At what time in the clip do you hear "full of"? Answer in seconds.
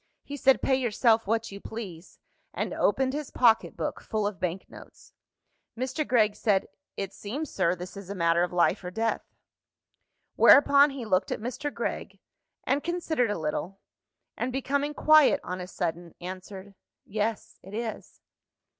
4.01-4.39